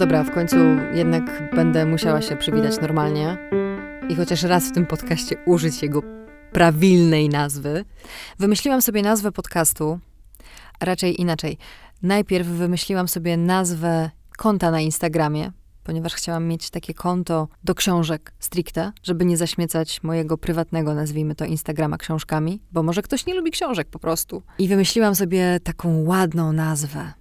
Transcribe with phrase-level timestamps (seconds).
[0.00, 0.56] Dobra, w końcu
[0.94, 3.38] jednak będę musiała się przywitać normalnie
[4.08, 6.02] i chociaż raz w tym podcaście użyć jego
[6.52, 7.84] prawilnej nazwy.
[8.38, 9.98] Wymyśliłam sobie nazwę podcastu,
[10.80, 11.58] a raczej inaczej.
[12.02, 15.52] Najpierw wymyśliłam sobie nazwę konta na Instagramie,
[15.84, 21.44] ponieważ chciałam mieć takie konto do książek stricte, żeby nie zaśmiecać mojego prywatnego, nazwijmy to,
[21.44, 24.42] Instagrama książkami, bo może ktoś nie lubi książek po prostu.
[24.58, 27.12] I wymyśliłam sobie taką ładną nazwę.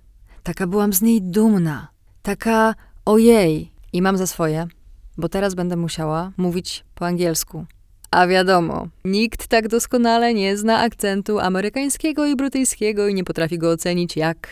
[0.44, 1.99] Taka byłam z niej dumna.
[2.30, 2.76] Taka
[3.06, 3.72] ojej.
[3.94, 4.68] I mam za swoje,
[5.18, 7.66] bo teraz będę musiała mówić po angielsku.
[8.12, 13.72] A wiadomo, nikt tak doskonale nie zna akcentu amerykańskiego i brytyjskiego i nie potrafi go
[13.72, 14.48] ocenić jak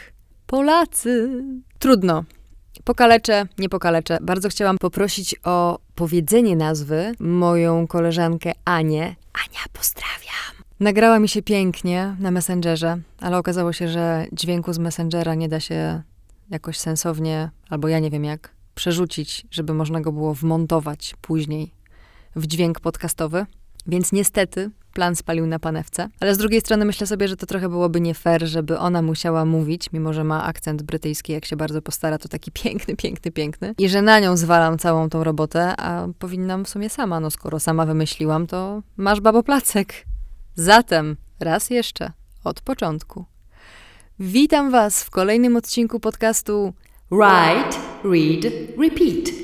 [0.47, 1.43] Polacy.
[1.79, 2.23] Trudno.
[2.83, 4.17] Pokaleczę, nie pokaleczę.
[4.21, 9.03] Bardzo chciałam poprosić o powiedzenie nazwy moją koleżankę Anię.
[9.33, 10.63] Ania, pozdrawiam.
[10.79, 15.59] Nagrała mi się pięknie na Messengerze, ale okazało się, że dźwięku z Messengera nie da
[15.59, 16.01] się
[16.49, 21.73] jakoś sensownie, albo ja nie wiem jak, przerzucić, żeby można go było wmontować później
[22.35, 23.45] w dźwięk podcastowy.
[23.87, 26.09] Więc niestety plan spalił na panewce.
[26.19, 29.45] Ale z drugiej strony myślę sobie, że to trochę byłoby nie fair, żeby ona musiała
[29.45, 33.73] mówić, mimo że ma akcent brytyjski, jak się bardzo postara, to taki piękny, piękny, piękny.
[33.77, 37.19] I że na nią zwalam całą tą robotę, a powinnam w sumie sama.
[37.19, 40.05] No skoro sama wymyśliłam, to masz babo placek.
[40.55, 42.11] Zatem raz jeszcze,
[42.43, 43.25] od początku.
[44.19, 46.73] Witam Was w kolejnym odcinku podcastu
[47.11, 49.35] Write, Read, Repeat.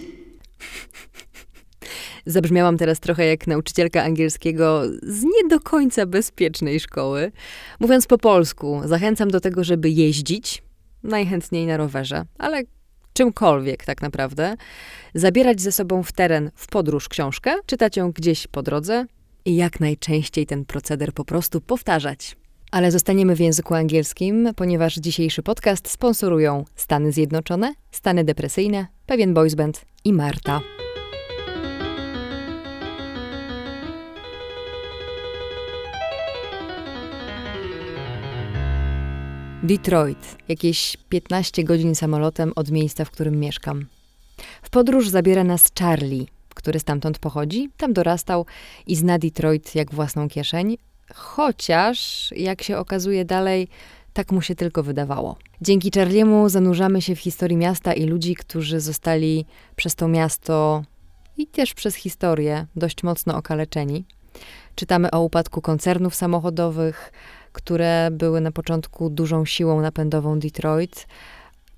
[2.25, 7.31] Zabrzmiałam teraz trochę jak nauczycielka angielskiego z nie do końca bezpiecznej szkoły.
[7.79, 10.63] Mówiąc po polsku, zachęcam do tego, żeby jeździć,
[11.03, 12.61] najchętniej na rowerze, ale
[13.13, 14.55] czymkolwiek tak naprawdę,
[15.13, 19.05] zabierać ze sobą w teren w podróż książkę, czytać ją gdzieś po drodze
[19.45, 22.35] i jak najczęściej ten proceder po prostu powtarzać.
[22.73, 29.55] Ale zostaniemy w języku angielskim, ponieważ dzisiejszy podcast sponsorują Stany Zjednoczone, Stany Depresyjne, pewien boys
[29.55, 30.61] band i Marta.
[39.63, 43.85] Detroit, jakieś 15 godzin samolotem od miejsca, w którym mieszkam.
[44.61, 46.25] W podróż zabiera nas Charlie,
[46.55, 48.45] który stamtąd pochodzi, tam dorastał
[48.87, 50.77] i zna Detroit jak własną kieszeń,
[51.13, 53.67] chociaż, jak się okazuje dalej,
[54.13, 55.35] tak mu się tylko wydawało.
[55.61, 60.83] Dzięki Charliemu zanurzamy się w historii miasta i ludzi, którzy zostali przez to miasto
[61.37, 64.05] i też przez historię dość mocno okaleczeni.
[64.75, 67.11] Czytamy o upadku koncernów samochodowych,
[67.51, 71.07] które były na początku dużą siłą napędową Detroit.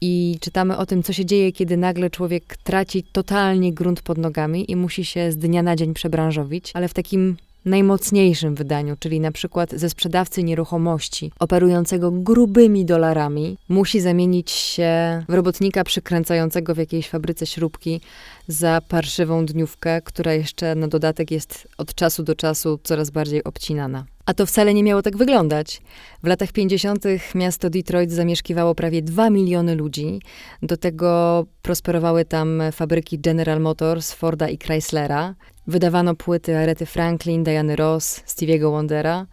[0.02, 4.72] I czytamy o tym, co się dzieje, kiedy nagle człowiek traci totalnie grunt pod nogami
[4.72, 9.32] i musi się z dnia na dzień przebranżowić, ale w takim najmocniejszym wydaniu, czyli na
[9.32, 17.10] przykład ze sprzedawcy nieruchomości operującego grubymi dolarami, musi zamienić się w robotnika przykręcającego w jakiejś
[17.10, 18.02] fabryce śrubki
[18.48, 24.06] za parszywą dniówkę, która jeszcze na dodatek jest od czasu do czasu coraz bardziej obcinana.
[24.26, 25.82] A to wcale nie miało tak wyglądać.
[26.24, 27.04] W latach 50.
[27.36, 30.22] miasto Detroit zamieszkiwało prawie 2 miliony ludzi.
[30.62, 35.36] Do tego prosperowały tam fabryki General Motors, Forda i Chryslera.
[35.68, 39.26] Wydawano płyty Arety Franklin, Diany Ross, Stevie'ego Wondera.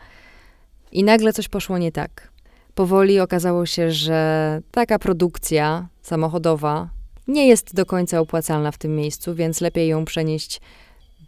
[0.93, 2.33] I nagle coś poszło nie tak.
[2.75, 6.89] Powoli okazało się, że taka produkcja samochodowa
[7.29, 10.61] nie jest do końca opłacalna w tym miejscu, więc lepiej ją przenieść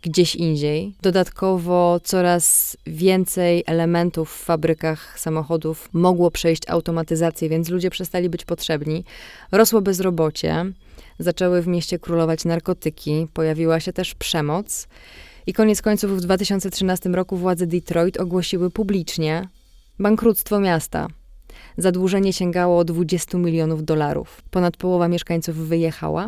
[0.04, 0.94] gdzieś indziej.
[1.02, 9.04] Dodatkowo coraz więcej elementów w fabrykach samochodów mogło przejść automatyzację, więc ludzie przestali być potrzebni.
[9.52, 10.64] Rosło bezrobocie,
[11.18, 14.88] zaczęły w mieście królować narkotyki, pojawiła się też przemoc.
[15.46, 19.48] I koniec końców w 2013 roku władze Detroit ogłosiły publicznie
[19.98, 21.08] bankructwo miasta.
[21.78, 24.42] Zadłużenie sięgało 20 milionów dolarów.
[24.50, 26.26] Ponad połowa mieszkańców wyjechała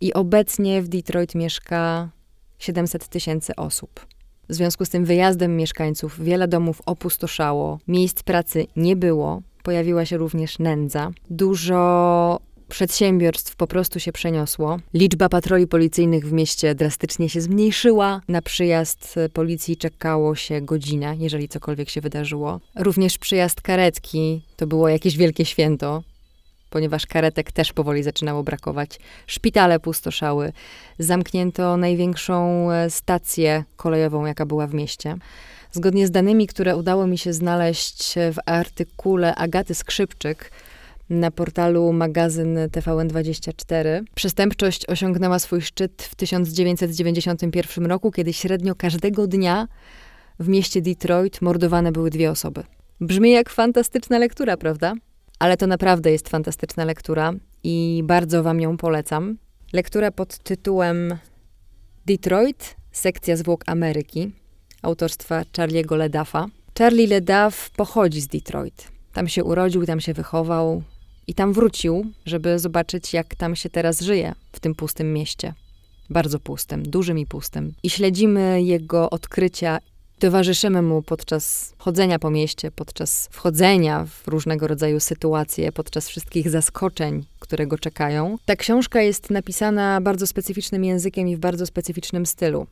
[0.00, 2.10] i obecnie w Detroit mieszka
[2.58, 4.06] 700 tysięcy osób.
[4.48, 10.16] W związku z tym wyjazdem mieszkańców wiele domów opustoszało, miejsc pracy nie było, pojawiła się
[10.16, 11.10] również nędza.
[11.30, 14.78] Dużo przedsiębiorstw po prostu się przeniosło.
[14.94, 18.20] Liczba patroli policyjnych w mieście drastycznie się zmniejszyła.
[18.28, 22.60] Na przyjazd policji czekało się godzina, jeżeli cokolwiek się wydarzyło.
[22.76, 26.02] Również przyjazd karetki to było jakieś wielkie święto
[26.70, 28.98] ponieważ karetek też powoli zaczynało brakować.
[29.26, 30.52] Szpitale pustoszały.
[30.98, 35.16] Zamknięto największą e, stację kolejową, jaka była w mieście.
[35.72, 40.50] Zgodnie z danymi, które udało mi się znaleźć w artykule Agaty Skrzypczyk,
[41.10, 44.02] na portalu magazyn TVN24.
[44.14, 49.68] Przestępczość osiągnęła swój szczyt w 1991 roku, kiedy średnio każdego dnia
[50.40, 52.62] w mieście Detroit mordowane były dwie osoby.
[53.00, 54.94] Brzmi jak fantastyczna lektura, prawda?
[55.38, 59.38] Ale to naprawdę jest fantastyczna lektura i bardzo Wam ją polecam.
[59.72, 61.18] Lektura pod tytułem
[62.06, 64.32] Detroit, sekcja zwłok Ameryki,
[64.82, 66.46] autorstwa Charlie'ego Ledafa.
[66.78, 68.88] Charlie Ledaf pochodzi z Detroit.
[69.12, 70.82] Tam się urodził, tam się wychował
[71.26, 75.54] i tam wrócił, żeby zobaczyć, jak tam się teraz żyje w tym pustym mieście.
[76.10, 77.74] Bardzo pustym, dużym i pustym.
[77.82, 79.78] I śledzimy jego odkrycia
[80.18, 87.24] Towarzyszymy mu podczas chodzenia po mieście, podczas wchodzenia w różnego rodzaju sytuacje, podczas wszystkich zaskoczeń,
[87.40, 88.36] które go czekają.
[88.44, 92.66] Ta książka jest napisana bardzo specyficznym językiem i w bardzo specyficznym stylu.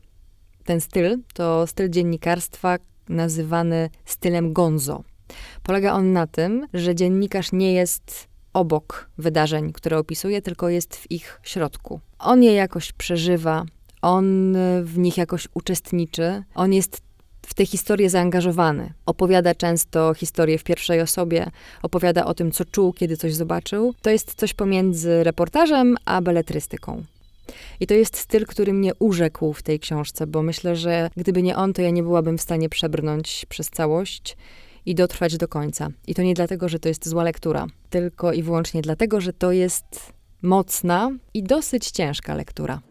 [0.63, 2.77] Ten styl to styl dziennikarstwa
[3.09, 5.03] nazywany stylem gonzo.
[5.63, 11.11] Polega on na tym, że dziennikarz nie jest obok wydarzeń, które opisuje, tylko jest w
[11.11, 11.99] ich środku.
[12.19, 13.65] On je jakoś przeżywa,
[14.01, 17.05] on w nich jakoś uczestniczy, on jest
[17.47, 18.93] w tę historię zaangażowany.
[19.05, 21.51] Opowiada często historię w pierwszej osobie,
[21.81, 23.93] opowiada o tym, co czuł, kiedy coś zobaczył.
[24.01, 27.03] To jest coś pomiędzy reportażem a beletrystyką.
[27.79, 31.55] I to jest styl, który mnie urzekł w tej książce, bo myślę, że gdyby nie
[31.55, 34.37] on, to ja nie byłabym w stanie przebrnąć przez całość
[34.85, 35.89] i dotrwać do końca.
[36.07, 39.51] I to nie dlatego, że to jest zła lektura, tylko i wyłącznie dlatego, że to
[39.51, 42.81] jest mocna i dosyć ciężka lektura.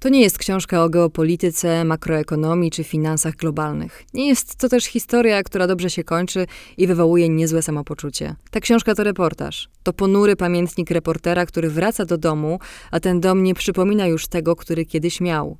[0.00, 4.04] To nie jest książka o geopolityce, makroekonomii czy finansach globalnych.
[4.14, 6.46] Nie jest to też historia, która dobrze się kończy
[6.76, 8.34] i wywołuje niezłe samopoczucie.
[8.50, 9.68] Ta książka to reportaż.
[9.82, 12.58] To ponury pamiętnik reportera, który wraca do domu,
[12.90, 15.56] a ten dom nie przypomina już tego, który kiedyś miał.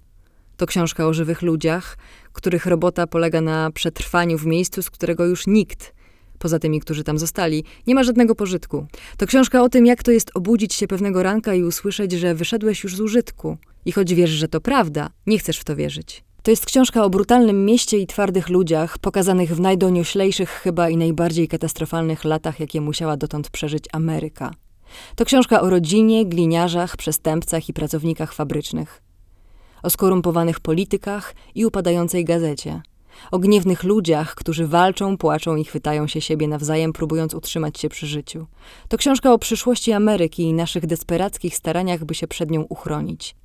[0.56, 1.98] To książka o żywych ludziach,
[2.32, 5.94] których robota polega na przetrwaniu w miejscu, z którego już nikt,
[6.38, 8.86] poza tymi, którzy tam zostali, nie ma żadnego pożytku.
[9.16, 12.84] To książka o tym, jak to jest obudzić się pewnego ranka i usłyszeć, że wyszedłeś
[12.84, 13.58] już z użytku.
[13.84, 16.24] I choć wiesz, że to prawda, nie chcesz w to wierzyć.
[16.42, 21.48] To jest książka o brutalnym mieście i twardych ludziach, pokazanych w najdonioślejszych chyba i najbardziej
[21.48, 24.54] katastrofalnych latach, jakie musiała dotąd przeżyć Ameryka.
[25.16, 29.02] To książka o rodzinie, gliniarzach, przestępcach i pracownikach fabrycznych.
[29.82, 32.82] O skorumpowanych politykach i upadającej gazecie.
[33.30, 38.06] O gniewnych ludziach, którzy walczą, płaczą i chwytają się siebie nawzajem, próbując utrzymać się przy
[38.06, 38.46] życiu.
[38.88, 43.36] To książka o przyszłości Ameryki i naszych desperackich staraniach, by się przed nią uchronić.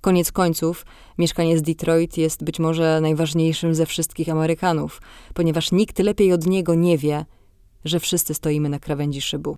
[0.00, 0.86] Koniec końców,
[1.18, 5.02] mieszkanie z Detroit jest być może najważniejszym ze wszystkich Amerykanów,
[5.34, 7.24] ponieważ nikt lepiej od niego nie wie,
[7.84, 9.56] że wszyscy stoimy na krawędzi szybu.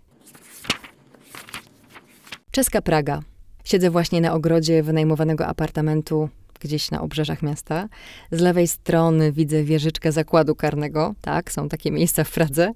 [2.50, 3.20] Czeska Praga.
[3.64, 6.28] Siedzę właśnie na ogrodzie wynajmowanego apartamentu
[6.60, 7.88] gdzieś na obrzeżach miasta.
[8.30, 11.14] Z lewej strony widzę wieżyczkę zakładu karnego.
[11.20, 12.72] Tak, są takie miejsca w Pradze.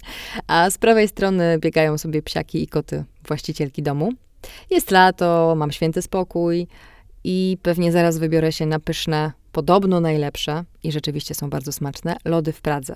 [0.47, 4.09] A z prawej strony biegają sobie psiaki i koty właścicielki domu.
[4.69, 6.67] Jest lato, mam święty spokój
[7.27, 12.51] i pewnie zaraz wybiorę się na pyszne, podobno najlepsze i rzeczywiście są bardzo smaczne, lody
[12.51, 12.95] w Pradze.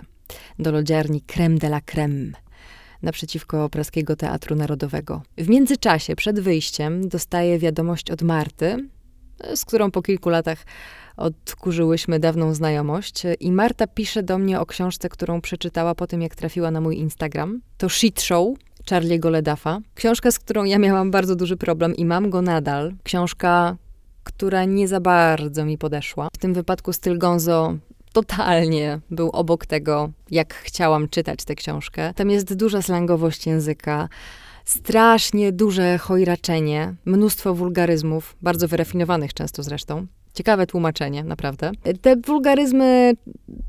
[0.59, 2.31] Do lodziarni Creme de la Creme
[3.01, 5.21] naprzeciwko Praskiego Teatru Narodowego.
[5.37, 8.89] W międzyczasie, przed wyjściem, dostaję wiadomość od Marty,
[9.55, 10.65] z którą po kilku latach
[11.17, 13.23] odkurzyłyśmy dawną znajomość.
[13.39, 16.97] I Marta pisze do mnie o książce, którą przeczytała po tym, jak trafiła na mój
[16.97, 17.61] Instagram.
[17.77, 19.79] To Shit Show Charlie'ego Ledafa.
[19.95, 22.93] Książka, z którą ja miałam bardzo duży problem i mam go nadal.
[23.03, 23.77] Książka,
[24.23, 26.27] która nie za bardzo mi podeszła.
[26.33, 27.73] W tym wypadku styl Gonzo
[28.13, 32.13] totalnie był obok tego, jak chciałam czytać tę książkę.
[32.13, 34.09] Tam jest duża slangowość języka,
[34.65, 40.07] strasznie duże chojraczenie, mnóstwo wulgaryzmów, bardzo wyrafinowanych często zresztą.
[40.33, 41.71] Ciekawe tłumaczenie, naprawdę.
[42.01, 43.13] Te wulgaryzmy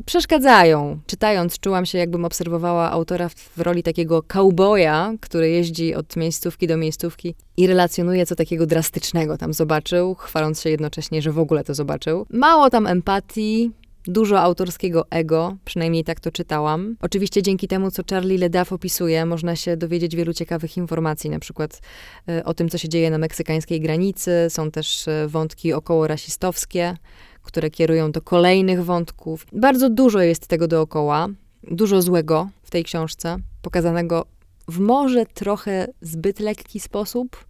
[0.06, 1.00] przeszkadzają.
[1.06, 6.76] Czytając, czułam się, jakbym obserwowała autora w roli takiego cowboya, który jeździ od miejscówki do
[6.76, 11.74] miejscówki i relacjonuje, co takiego drastycznego tam zobaczył, chwaląc się jednocześnie, że w ogóle to
[11.74, 12.26] zobaczył.
[12.30, 13.70] Mało tam empatii,
[14.04, 16.96] dużo autorskiego ego, przynajmniej tak to czytałam.
[17.00, 21.80] Oczywiście dzięki temu, co Charlie Leduff opisuje, można się dowiedzieć wielu ciekawych informacji, na przykład
[22.28, 24.46] y, o tym, co się dzieje na meksykańskiej granicy.
[24.48, 26.96] Są też y, wątki około rasistowskie,
[27.42, 29.46] które kierują do kolejnych wątków.
[29.52, 31.28] Bardzo dużo jest tego dookoła,
[31.62, 34.26] dużo złego w tej książce, pokazanego
[34.68, 37.44] w może trochę zbyt lekki sposób.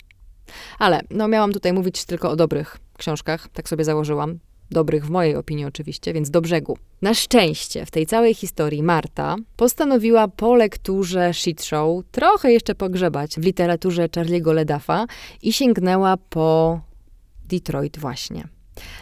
[0.78, 4.38] Ale no, miałam tutaj mówić tylko o dobrych książkach, tak sobie założyłam
[4.70, 6.78] dobrych w mojej opinii oczywiście, więc do brzegu.
[7.02, 13.34] Na szczęście w tej całej historii Marta postanowiła po lekturze Shit Show trochę jeszcze pogrzebać
[13.34, 15.06] w literaturze Charlie'ego Ledafa
[15.42, 16.80] i sięgnęła po
[17.44, 18.48] Detroit właśnie.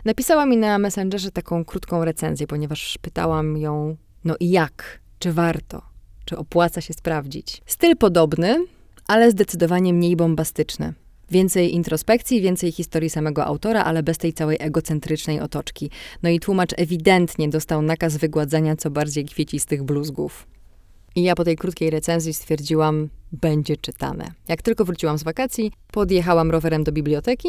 [0.04, 5.00] Napisała mi na Messengerze taką krótką recenzję, ponieważ pytałam ją, no i jak?
[5.18, 5.82] Czy warto?
[6.24, 7.62] Czy opłaca się sprawdzić?
[7.66, 8.66] Styl podobny,
[9.06, 10.94] ale zdecydowanie mniej bombastyczny.
[11.30, 15.90] Więcej introspekcji, więcej historii samego autora, ale bez tej całej egocentrycznej otoczki.
[16.22, 20.46] No i tłumacz ewidentnie dostał nakaz wygładzania co bardziej kwiecistych bluzgów.
[21.16, 24.32] I ja po tej krótkiej recenzji stwierdziłam, będzie czytane.
[24.48, 27.48] Jak tylko wróciłam z wakacji, podjechałam rowerem do biblioteki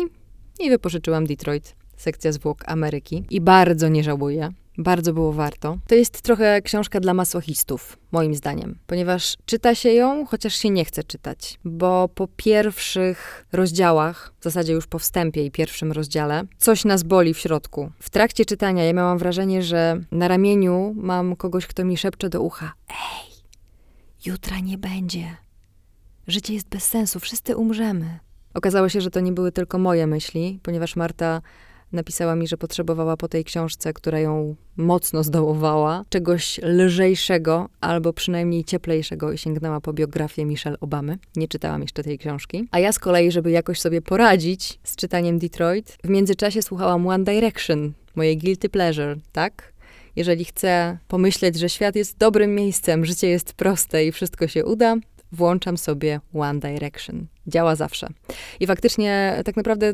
[0.60, 3.24] i wypożyczyłam Detroit, sekcja zwłok Ameryki.
[3.30, 4.50] I bardzo nie żałuję.
[4.80, 5.78] Bardzo było warto.
[5.88, 10.86] To jest trochę książka dla masochistów, moim zdaniem, ponieważ czyta się ją, chociaż się nie
[10.86, 16.86] chce czytać, bo po pierwszych rozdziałach, w zasadzie już po wstępie i pierwszym rozdziale, coś
[16.86, 17.92] nas boli w środku.
[18.00, 22.42] W trakcie czytania ja miałam wrażenie, że na ramieniu mam kogoś, kto mi szepcze do
[22.42, 23.32] ucha: Ej,
[24.26, 25.38] jutra nie będzie.
[26.28, 28.20] Życie jest bez sensu, wszyscy umrzemy.
[28.54, 31.42] Okazało się, że to nie były tylko moje myśli, ponieważ Marta
[31.92, 38.64] napisała mi, że potrzebowała po tej książce, która ją mocno zdołowała, czegoś lżejszego albo przynajmniej
[38.64, 41.18] cieplejszego i sięgnęła po biografię Michelle Obamy.
[41.36, 42.68] Nie czytałam jeszcze tej książki.
[42.72, 47.24] A ja z kolei, żeby jakoś sobie poradzić z czytaniem Detroit, w międzyczasie słuchałam One
[47.24, 49.74] Direction, moje guilty pleasure, tak?
[50.16, 54.96] Jeżeli chcę pomyśleć, że świat jest dobrym miejscem, życie jest proste i wszystko się uda,
[55.32, 57.28] włączam sobie One Direction.
[57.48, 58.08] Działa zawsze.
[58.60, 59.94] I faktycznie tak naprawdę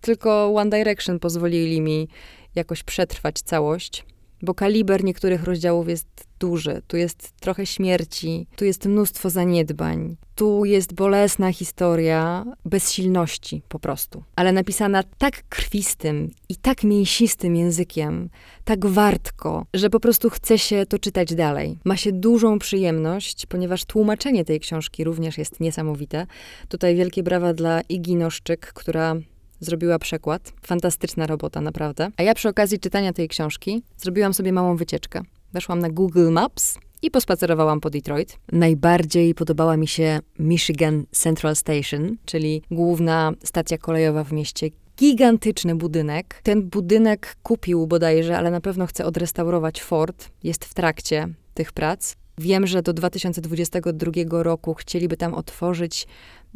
[0.00, 2.08] tylko One Direction pozwolili mi
[2.54, 4.04] jakoś przetrwać całość,
[4.42, 6.82] bo kaliber niektórych rozdziałów jest duży.
[6.86, 14.24] Tu jest trochę śmierci, tu jest mnóstwo zaniedbań, tu jest bolesna historia bezsilności po prostu.
[14.36, 18.30] Ale napisana tak krwistym i tak mięsistym językiem,
[18.64, 21.78] tak wartko, że po prostu chce się to czytać dalej.
[21.84, 26.26] Ma się dużą przyjemność, ponieważ tłumaczenie tej książki również jest niesamowite.
[26.68, 29.16] Tutaj wielkie brawa dla Igi Noszczyk, która
[29.60, 30.52] zrobiła przekład.
[30.66, 32.10] Fantastyczna robota, naprawdę.
[32.16, 35.22] A ja przy okazji czytania tej książki zrobiłam sobie małą wycieczkę.
[35.52, 38.38] Weszłam na Google Maps i pospacerowałam po Detroit.
[38.52, 44.68] Najbardziej podobała mi się Michigan Central Station, czyli główna stacja kolejowa w mieście.
[44.98, 46.40] Gigantyczny budynek.
[46.42, 50.30] Ten budynek kupił bodajże, ale na pewno chce odrestaurować Ford.
[50.42, 52.16] Jest w trakcie tych prac.
[52.38, 56.06] Wiem, że do 2022 roku chcieliby tam otworzyć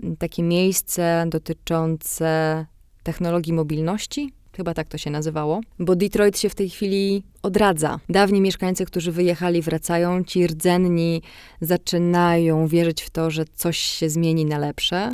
[0.03, 2.67] mm, takie miejsce dotyczące
[3.03, 8.01] technologii mobilności, chyba tak to się nazywało, bo Detroit się w tej chwili odradza.
[8.09, 11.23] Dawni mieszkańcy, którzy wyjechali, wracają, ci rdzenni
[11.61, 15.13] zaczynają wierzyć w to, że coś się zmieni na lepsze.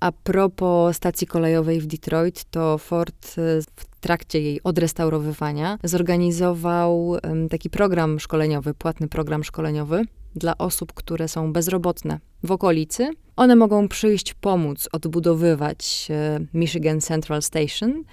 [0.00, 7.16] A propos stacji kolejowej w Detroit, to Ford y, w trakcie jej odrestaurowywania zorganizował
[7.50, 13.10] taki program szkoleniowy, płatny program szkoleniowy dla osób, które są bezrobotne w okolicy.
[13.36, 18.04] One mogą przyjść pomóc odbudowywać e, Michigan Central Station,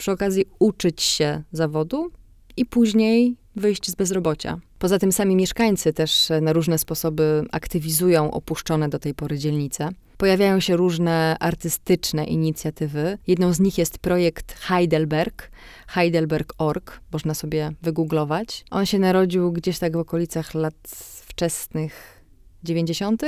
[0.00, 2.10] przy okazji uczyć się zawodu
[2.56, 4.60] i później wyjść z bezrobocia.
[4.78, 9.88] Poza tym sami mieszkańcy też na różne sposoby aktywizują opuszczone do tej pory dzielnice.
[10.16, 13.18] Pojawiają się różne artystyczne inicjatywy.
[13.26, 15.50] Jedną z nich jest projekt Heidelberg,
[15.86, 18.64] heidelberg.org, można sobie wygooglować.
[18.70, 20.88] On się narodził gdzieś tak w okolicach lat
[21.26, 22.22] wczesnych
[22.64, 23.22] 90.,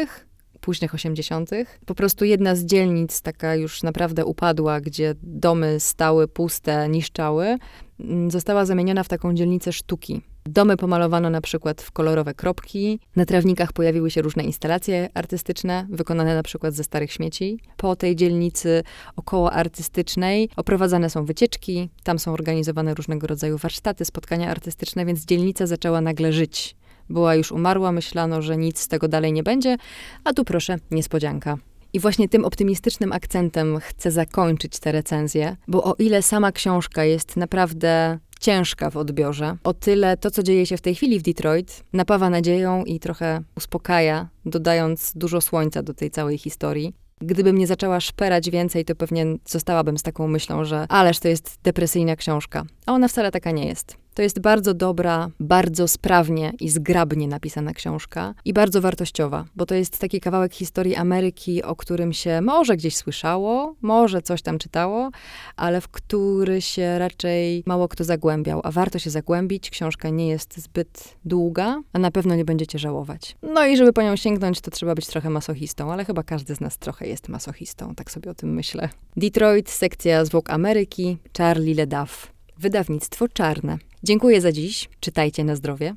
[0.62, 1.50] późnych 80.
[1.86, 7.58] Po prostu jedna z dzielnic, taka już naprawdę upadła, gdzie domy stały puste, niszczały,
[8.00, 10.22] mm, została zamieniona w taką dzielnicę sztuki.
[10.46, 16.34] Domy pomalowano na przykład w kolorowe kropki, na trawnikach pojawiły się różne instalacje artystyczne, wykonane
[16.34, 17.60] na przykład ze starych śmieci.
[17.76, 18.82] Po tej dzielnicy
[19.16, 25.66] około artystycznej oprowadzane są wycieczki, tam są organizowane różnego rodzaju warsztaty, spotkania artystyczne, więc dzielnica
[25.66, 26.76] zaczęła nagle żyć
[27.08, 29.76] była już umarła, myślano, że nic z tego dalej nie będzie,
[30.24, 31.58] a tu proszę, niespodzianka.
[31.92, 37.36] I właśnie tym optymistycznym akcentem chcę zakończyć tę recenzję, bo o ile sama książka jest
[37.36, 41.84] naprawdę ciężka w odbiorze, o tyle to, co dzieje się w tej chwili w Detroit,
[41.92, 46.94] napawa nadzieją i trochę uspokaja, dodając dużo słońca do tej całej historii.
[47.20, 51.58] Gdybym nie zaczęła szperać więcej, to pewnie zostałabym z taką myślą, że ależ to jest
[51.62, 52.62] depresyjna książka.
[52.86, 54.01] A ona wcale taka nie jest.
[54.14, 59.74] To jest bardzo dobra, bardzo sprawnie i zgrabnie napisana książka i bardzo wartościowa, bo to
[59.74, 65.10] jest taki kawałek historii Ameryki, o którym się może gdzieś słyszało, może coś tam czytało,
[65.56, 68.60] ale w który się raczej mało kto zagłębiał.
[68.64, 69.70] A warto się zagłębić.
[69.70, 73.36] Książka nie jest zbyt długa, a na pewno nie będziecie żałować.
[73.42, 76.60] No i żeby po nią sięgnąć, to trzeba być trochę masochistą, ale chyba każdy z
[76.60, 78.88] nas trochę jest masochistą, tak sobie o tym myślę.
[79.16, 82.32] Detroit, sekcja zwłok Ameryki, Charlie LeDuff.
[82.58, 83.91] Wydawnictwo Czarne.
[84.04, 84.88] Dziękuję za dziś.
[85.00, 85.92] Czytajcie na zdrowie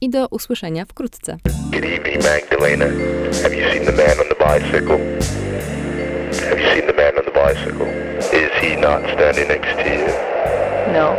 [0.00, 1.36] i do usłyszenia wkrótce.
[1.70, 2.84] Good evening, Magdalena.
[3.42, 4.98] Have you seen the man on the bicycle?
[6.50, 7.86] Have you seen the man on the bicycle?
[8.18, 10.06] Is he not standing next to you?
[10.92, 11.16] No.